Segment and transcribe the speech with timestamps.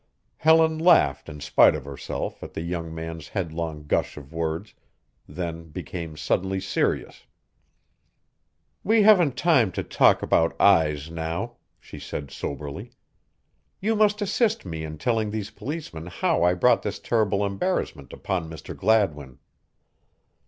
[0.37, 4.73] Helen laughed in spite of herself at the young man's headlong gush of words,
[5.27, 7.27] then became suddenly serious.
[8.83, 12.93] "We haven't time to talk about eyes now," she said soberly.
[13.79, 18.49] "You must assist me in telling these policemen how I brought this terrible embarrassment upon
[18.49, 18.75] Mr.
[18.75, 19.37] Gladwin."